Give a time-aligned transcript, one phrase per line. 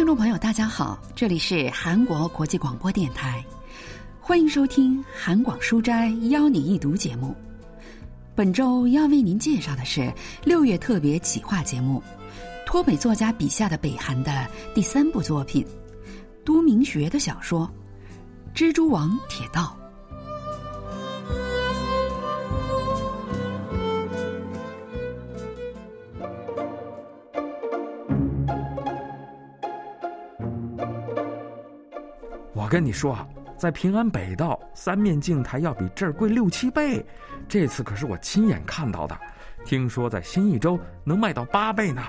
[0.00, 3.44] 听众朋友，大家好，这里是韩国国际广播电台，
[4.18, 7.36] 欢迎收听韩广书斋邀你一读节目。
[8.34, 10.10] 本周要为您介绍的是
[10.42, 12.02] 六月特别企划节目，
[12.64, 15.62] 脱北作家笔下的北韩的第三部作品——
[16.46, 17.70] 都明学的小说
[18.58, 19.76] 《蜘蛛王铁道》。
[32.70, 33.18] 跟你说，
[33.58, 37.04] 在平安北道三面镜台要比这儿贵六七倍，
[37.48, 39.18] 这次可是我亲眼看到的。
[39.64, 42.00] 听说在新一周能卖到八倍呢。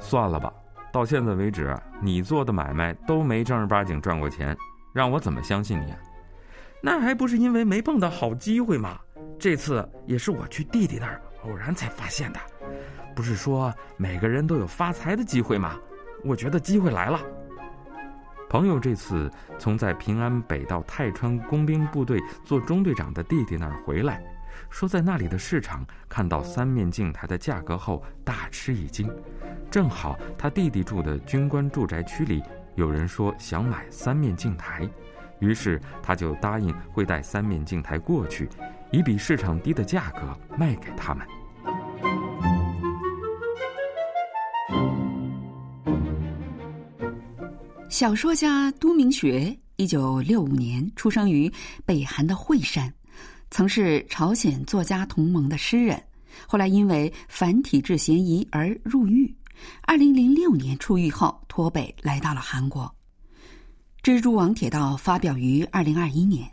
[0.00, 0.50] 算了吧，
[0.90, 4.56] 到现在为止，你做的买卖都没正儿八经赚过钱，
[4.94, 5.92] 让我怎么相信你？
[6.80, 8.98] 那还不是因为没碰到好机会吗？
[9.38, 12.40] 这次也是我去弟弟那儿偶然才发现的。
[13.14, 15.78] 不是说每个人都有发财的机会吗？
[16.24, 17.20] 我觉得机会来了。
[18.48, 24.22] 朋友这次从在平安北道泰川工兵部队做中队长的弟弟那儿回来，
[24.70, 29.10] 说在那里的市场看到三面镜台的价格后大吃一惊。
[29.70, 32.42] 正好他弟弟住的军官住宅区里
[32.74, 34.88] 有人说想买三面镜台，
[35.40, 38.48] 于是他就答应会带三面镜台过去，
[38.90, 41.26] 以比市场低的价格卖给他们。
[47.98, 51.52] 小说家都明学，一九六五年出生于
[51.84, 52.94] 北韩的惠山，
[53.50, 56.00] 曾是朝鲜作家同盟的诗人，
[56.46, 59.34] 后来因为反体制嫌疑而入狱。
[59.82, 62.84] 二零零六年出狱后脱北来到了韩国。
[64.08, 66.48] 《蜘蛛网铁道》发表于二零二一年，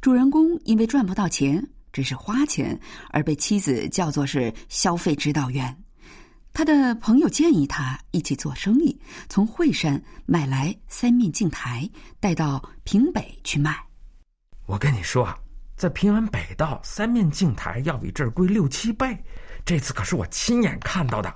[0.00, 2.76] 主人公因为赚不到钱，只是花钱，
[3.10, 5.84] 而被妻子叫做是消费指导员。
[6.52, 11.88] 他的朋友建议他一起做生意，从惠山买来三面镜台，
[12.18, 13.76] 带到平北去卖。
[14.66, 15.32] 我跟你说，
[15.76, 19.16] 在平安北道，三面镜台要比这儿贵六七倍，
[19.64, 21.32] 这次可是我亲眼看到的。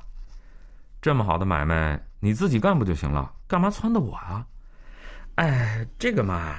[1.01, 3.33] 这么好的买卖，你自己干不就行了？
[3.47, 4.47] 干嘛撺掇我啊？
[5.37, 6.57] 哎，这个嘛，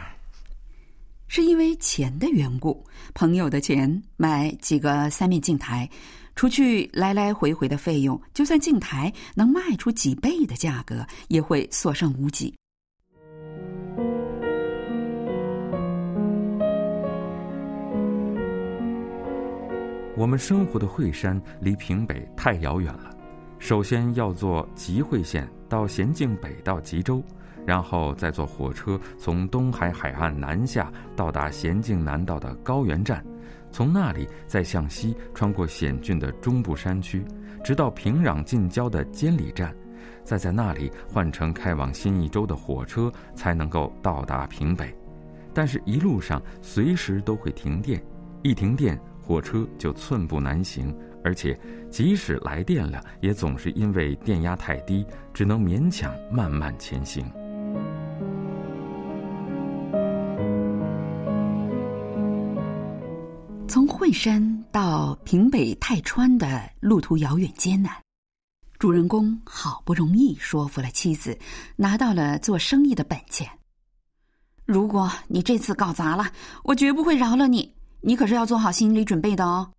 [1.27, 5.89] 是因为钱的缘故，朋友的钱买几个三面镜台。
[6.35, 12.53] 除去来来回回的费用，就算镜台能卖出几倍的价格，也会所剩无几。
[20.17, 23.11] 我们生活的惠山离平北太遥远了，
[23.59, 27.23] 首先要坐吉惠线到咸镜北到吉州，
[27.65, 33.25] 然后再坐火车从东海海岸南下，到达咸镜南道的高原站。
[33.75, 37.25] 从那里再向西穿过险峻的中部山区，
[37.61, 39.75] 直到平壤近郊的监里站，
[40.23, 44.95] 再在那里换乘开往新义州的火车，才能够到达平北。
[45.53, 48.01] 但是，一路上随时都会停电，
[48.43, 50.97] 一停电，火车就寸步难行。
[51.21, 51.59] 而且，
[51.89, 57.25] 即使来电了，也总是因为电压太低，只能勉强慢慢前行。
[63.75, 67.93] 从惠山到平北泰川的路途遥远艰难，
[68.79, 71.37] 主人公好不容易说服了妻子，
[71.75, 73.45] 拿到了做生意的本钱。
[74.63, 76.31] 如果你这次搞砸了，
[76.63, 77.75] 我绝不会饶了你。
[77.99, 79.69] 你可是要做好心理准备的哦。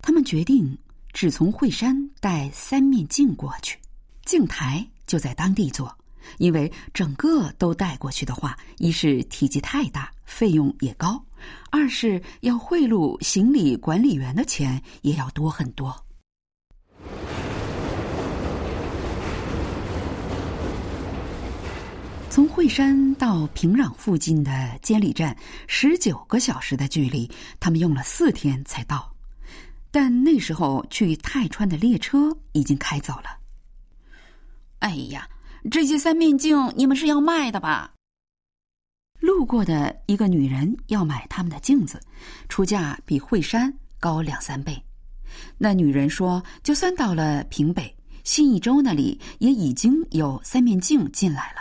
[0.00, 0.76] 他们决定
[1.12, 3.78] 只从惠山带三面镜过去，
[4.24, 5.96] 镜台就在当地做，
[6.38, 11.22] 因为整个都带过去的话，一是体积太大，费用也高。
[11.70, 15.94] 二是要贿赂行李管理员的钱也要多很多。
[22.28, 27.28] 从惠山到平壤附近的监理站，十九个小时的距离，
[27.58, 29.12] 他们用了四天才到。
[29.90, 33.36] 但那时候去泰川的列车已经开走了。
[34.78, 35.28] 哎呀，
[35.68, 37.92] 这些三面镜你们是要卖的吧？
[39.18, 42.00] 路过的一个女人要买他们的镜子，
[42.48, 44.82] 出价比惠山高两三倍。
[45.58, 51.60] 那女人说：“就算到了平北信义州那里，也已经有三面镜进来了，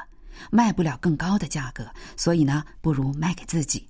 [0.49, 1.85] 卖不了更高的价格，
[2.15, 3.85] 所以呢，不如卖给自己。”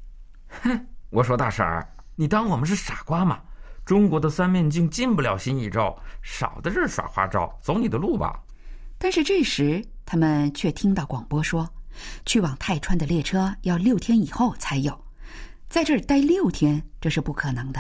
[0.64, 0.88] 哼！
[1.12, 3.40] 我说大婶儿，你当我们是傻瓜吗？
[3.86, 8.40] 中国的三面镜进不了新义州，少在这耍花招，走你的路吧。
[9.00, 11.68] 但是这时他们却听到广播说
[12.26, 14.96] 去往泰川的列车要六天以后才有。
[15.68, 17.80] 在这儿待六天这是不可能的。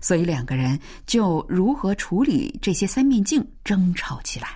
[0.00, 4.48] 所以两个人就如何处理这些三面镜争吵起来。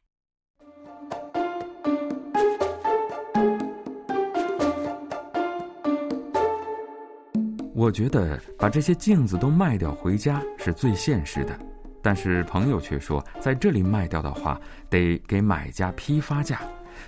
[7.75, 11.59] 我觉得把这些镜子都卖掉回家是最现实的。
[12.03, 16.61] 但是朋友却说，在这里卖掉的话，得给买家批发价，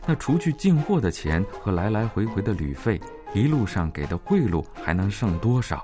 [0.06, 3.00] 那除去进货的钱和来来回回的旅费，
[3.34, 5.82] 一路上给的贿赂还能剩多少？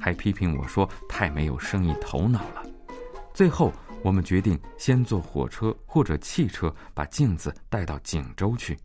[0.00, 2.62] 还批评我说太没有生意头脑了。
[3.34, 3.72] 最后，
[4.02, 8.78] 我们决定先坐火车或者汽车把镜子带到锦州去。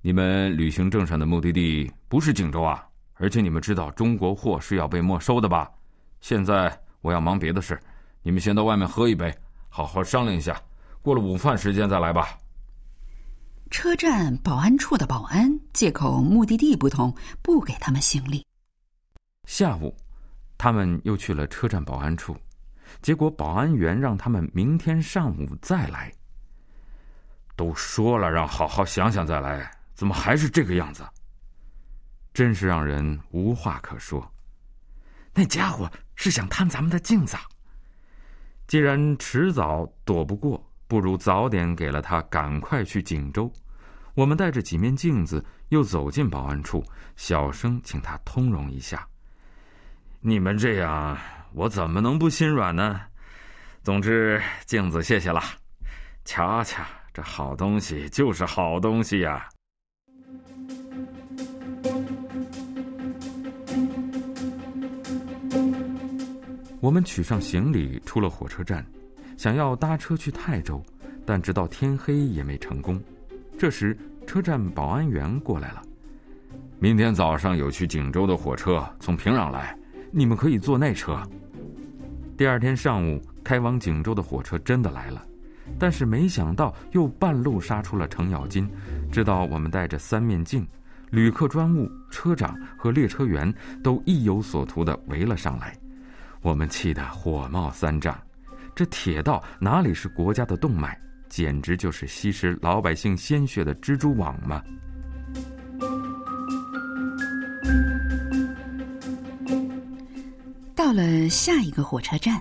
[0.00, 2.86] 你们旅行证上的目的地不是锦州啊？
[3.14, 5.70] 而且你们知道中国货是要被没收的吧？
[6.20, 7.78] 现在我要忙别的事，
[8.26, 9.32] 你们先到外面喝一杯，
[9.68, 10.60] 好好商量一下，
[11.00, 12.36] 过了午饭时间再来吧。
[13.70, 18.44] 车站保安处的保安借口目的地不同，不给他们行李。
[19.46, 19.96] 下午，
[20.58, 22.36] 他们又去了车站保安处，
[23.00, 26.12] 结果保安员让他们明天上午再来。
[27.54, 31.06] 都说了让好好想想再来，怎么还是这个样子？
[32.34, 34.28] 真是让人无话可说。
[35.32, 37.36] 那家伙是想贪咱们的镜子。
[38.66, 43.50] 既然迟早躲不过，不如早点给了他，赶快去锦州。
[44.14, 46.84] 我们带着几面镜子，又走进保安处，
[47.16, 49.06] 小声请他通融一下。
[50.20, 51.16] 你们这样，
[51.52, 53.00] 我怎么能不心软呢？
[53.82, 55.40] 总之，镜子谢谢了。
[56.24, 56.82] 瞧瞧，
[57.12, 59.48] 这好东西就是好东西呀。
[66.86, 68.86] 我们取上行李，出了火车站，
[69.36, 70.80] 想要搭车去泰州，
[71.24, 73.02] 但直到天黑也没成功。
[73.58, 75.82] 这时，车站保安员过来了。
[76.78, 79.76] 明天早上有去锦州的火车从平壤来，
[80.12, 81.20] 你们可以坐那车。
[82.36, 85.20] 第二天上午，开往锦州的火车真的来了，
[85.80, 88.70] 但是没想到又半路杀出了程咬金，
[89.10, 90.64] 知道我们带着三面镜，
[91.10, 93.52] 旅客专务、车长和列车员
[93.82, 95.76] 都意有所图的围了上来。
[96.46, 98.16] 我们气得火冒三丈，
[98.72, 100.96] 这铁道哪里是国家的动脉，
[101.28, 104.62] 简直就是吸食老百姓鲜血的蜘蛛网嘛！
[110.76, 112.40] 到了下一个火车站，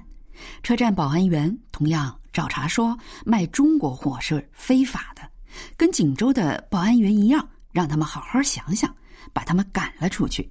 [0.61, 5.23] 车站保安员同样找茬说卖中国货是非法的，
[5.75, 8.95] 跟锦州的保安员一样，让他们好好想想，
[9.33, 10.47] 把他们赶了出去。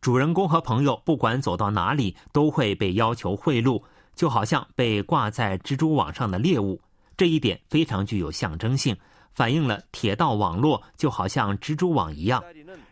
[0.00, 3.82] 主人公和朋友不管走到哪里，都会被要求贿赂，
[4.14, 6.80] 就好像被挂在蜘蛛网上的猎物。
[7.16, 8.96] 这一点非常具有象征性，
[9.34, 12.42] 反映了铁道网络就好像蜘蛛网一样，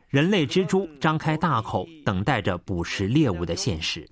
[0.09, 4.09] 人类蜘蛛张开大口等待着捕食猎物的现实。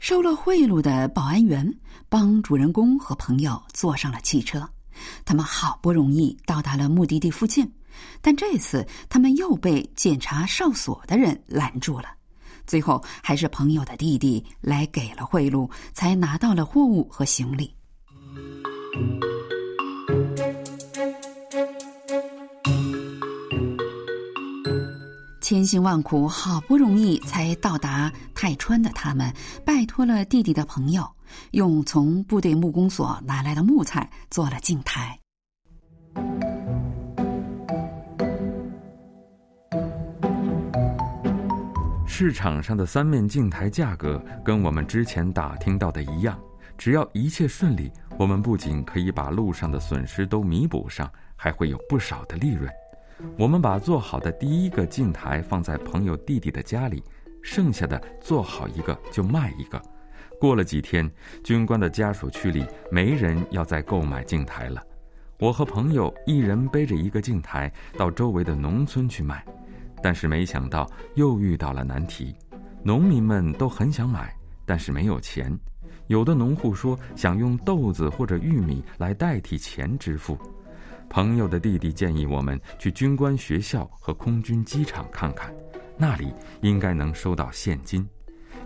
[0.00, 1.74] 收了贿赂的保安员
[2.08, 4.68] 帮主人公和朋友坐上了汽车。
[5.24, 7.70] 他们好不容易到达了目的地附近，
[8.20, 12.06] 但这次他们又被检查哨所的人拦住了。
[12.66, 17.74] 最后还是朋友的弟弟来给了贿赂，才拿到了货物和行李。
[25.44, 29.30] 千辛万苦，好不容易才到达泰川的他们，
[29.62, 31.06] 拜托了弟弟的朋友。
[31.50, 35.20] 用从部队木工所拿来的木材做了镜台。
[42.06, 46.40] 市场上的三面镜台价格跟我们之前打听到的一样，
[46.78, 52.66] 只要一切顺利，我们不仅可以把路上的损失都弥补上，还会有不少的利润。
[53.38, 57.02] 我们把做好的第一个镜台放在朋友弟弟的家里，
[57.42, 59.80] 剩下的做好一个就卖一个。
[60.40, 61.10] 过了几天，
[61.42, 64.82] 军官的家属区里没人要再购买镜台了。
[65.38, 69.44] 我和朋友一人背着一个镜台到周围的农村去卖，
[70.02, 72.34] 但是没想到又遇到了难题。
[72.82, 74.34] 农民们都很想买，
[74.66, 75.56] 但是没有钱。
[76.08, 80.36] 有的农户说想用豆子或者玉米来代替钱支付。
[81.14, 85.54] 朋友的弟弟建议我们去军官学校和空军机场看看，
[85.96, 88.04] 那里应该能收到现金。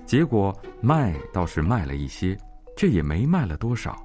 [0.07, 2.35] 结果卖倒是卖了一些，
[2.75, 4.03] 却也没卖了多少。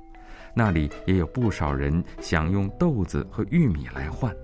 [0.53, 4.35] 那里也有不少人想用豆子和玉米来换。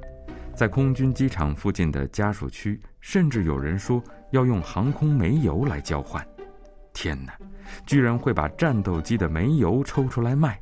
[0.55, 4.01] 在空军机场附近的家属区，甚至有人说
[4.31, 6.25] 要用航空煤油来交换。
[6.93, 7.33] 天哪，
[7.85, 10.57] 居然会把战斗机的煤油抽出来卖！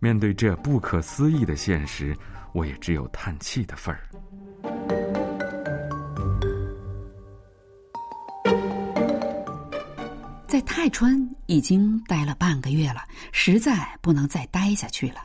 [0.00, 2.14] 面对这不可思议的现实，
[2.54, 4.08] 我也只有叹气的份儿。
[10.46, 15.20] 在泰川已经待了半个月了，实在不能再待下去了。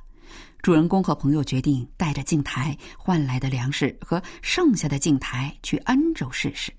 [0.64, 6.74] 主人公和朋友决定带着镜台换来的粮食和剩下的镜台去安州试试。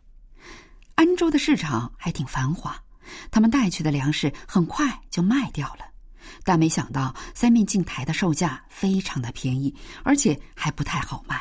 [0.97, 2.77] 安州的市场还挺繁华，
[3.31, 5.90] 他们带去的粮食很快就卖掉了。
[6.45, 11.41] 但没想到三面镜台的售价非常的便宜，而且还不太好卖。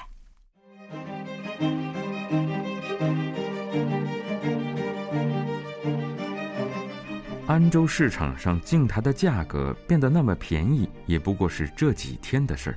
[7.47, 12.75] 安州市场上镜台的价格变得那么便宜，也不过是这几天的事儿。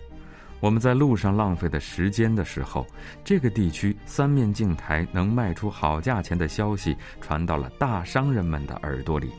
[0.60, 2.86] 我们在路上浪费的时间的时候，
[3.22, 9.30] 这个地区三面镜台能卖出好价钱的消息传到了大商人们的耳朵里。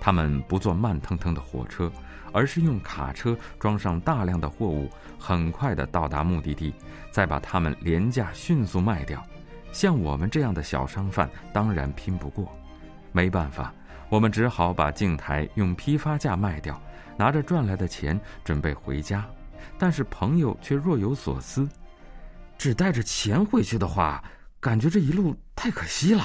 [0.00, 1.90] 他们不坐慢腾腾的火车，
[2.34, 6.74] 而是用卡车装上大量的货物，很快的到达目的地，
[7.12, 9.24] 再把它们廉价迅速卖掉。
[9.72, 12.52] 像我们这样的小商贩当然拼不过，
[13.12, 13.72] 没办法。
[14.10, 16.80] 我们只好把镜台用批发价卖掉，
[17.16, 19.24] 拿着赚来的钱准备回家。
[19.78, 21.68] 但是朋友却若有所思，
[22.58, 24.22] 只带着钱回去的话，
[24.60, 26.24] 感觉这一路太可惜了。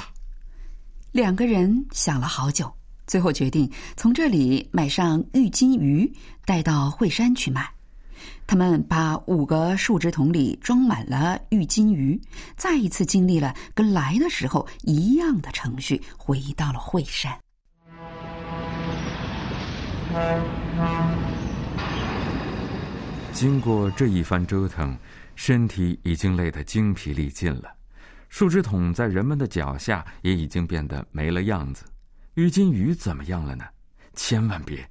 [1.11, 2.71] 两个人想了好久，
[3.09, 6.13] 最后决定从这里买上玉金鱼，
[6.45, 7.67] 带到惠山去卖。
[8.45, 12.21] 他们把五个树枝桶里装满了玉金鱼，
[12.55, 17.35] 再一次经历了跟来的时候一样的程序，回到了惠山。
[23.33, 24.95] 经过这一番折腾，
[25.35, 27.71] 身体已经累得精疲力尽了。
[28.27, 31.83] 树枝桶在人们的脚下也已经变得没了样子。
[32.35, 33.65] 郁金鱼怎么样了呢？
[34.13, 34.89] 千万别！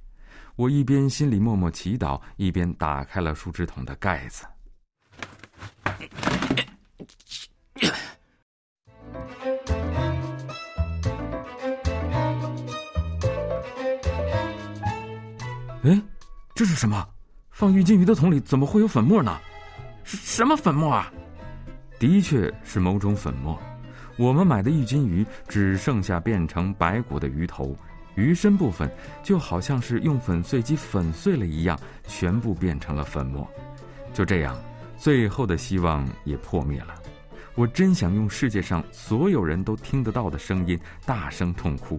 [0.55, 4.45] 我一边心里默默祈祷，一边打开了树枝桶的盖子。
[15.81, 16.01] 哎，
[16.53, 17.07] 这是什么？
[17.51, 19.39] 放郁金鱼的桶里怎么会有粉末呢？
[20.03, 21.11] 是什么粉末啊？
[21.97, 23.59] 的确是某种粉末。
[24.19, 27.73] 我们买的郁金鱼只剩下变成白骨的鱼头，
[28.15, 28.91] 鱼身部分
[29.23, 33.49] 就好像是用粉碎机粉碎了一样，全部变成了粉末。
[34.13, 34.61] 就这样，
[34.97, 36.93] 最后的希望也破灭了。
[37.55, 41.97] 我真想用世界上所有人都听得到的声音大声痛哭。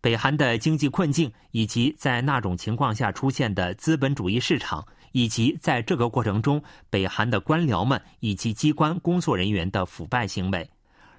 [0.00, 4.86] 北韩的经济困境，以及在那种情况下出现的资本主义市场。
[5.16, 10.68] 以及在这个过程中，北韩的官僚们以及机关工作人员的腐败行为，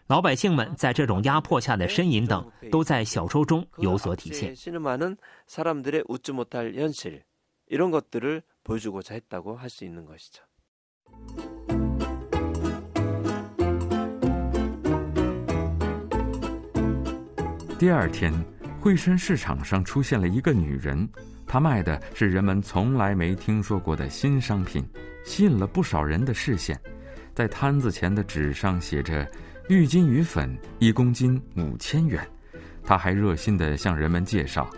[0.07, 4.53] 老百姓们在这种压迫下的呻吟等，都在小说中有所体现。
[17.79, 18.31] 第二天，
[18.79, 21.09] 惠山市场上出现了一个女人。
[21.47, 24.87] 她卖的是人们从来没听说过的新商品，
[25.23, 26.79] 吸引了不少人的视线。
[27.33, 29.29] 在摊子前的纸上写着
[29.67, 32.25] “郁金鱼粉一公斤五千元”。
[32.85, 34.69] 他还热心地向人们介绍，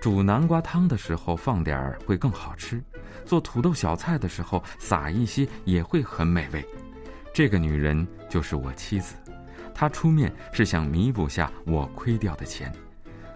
[0.00, 2.80] 煮南瓜汤的时候放点儿会更好吃，
[3.24, 6.64] 做土豆小菜的时候撒一些也会很美味。
[7.34, 9.16] 这个女人就是我妻子，
[9.74, 12.72] 她出面是想弥补下我亏掉的钱。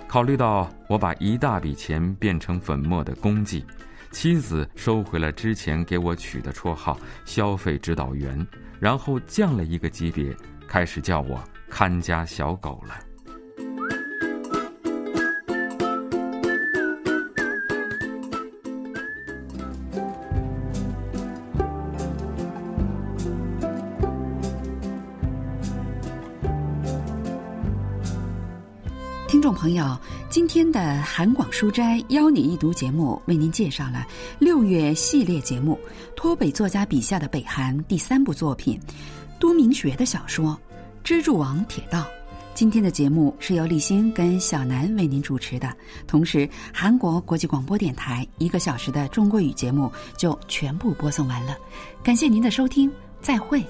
[0.07, 3.67] 考虑到我把一大笔钱变成粉末的功绩，
[4.13, 8.47] 妻子收回了之前给我取的绰号“消费指导员”，
[8.79, 10.33] 然后降了一个级别，
[10.73, 11.39] 开始叫我
[11.69, 12.99] 看家小狗了。
[29.29, 29.95] 听众朋友，
[30.31, 34.07] 今天的韩广书斋邀你一读节目，为您介绍了
[34.39, 35.79] 六月系列节目
[36.17, 38.81] 《脱北》作家笔下的北韩第三部作品。
[39.43, 40.57] 都明学的小说
[41.05, 42.03] 《蜘蛛王铁道》。
[42.55, 51.57] 今天的节目是由立新跟小南为您主持的，同时韩国国际广播电台一个小时的中国语节目就全部播送完了。
[52.05, 52.89] 感谢您的收听，
[53.21, 53.61] 再会。